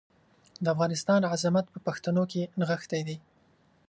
[0.63, 3.17] د افغانستان عظمت په پښتنو کې نغښتی دی.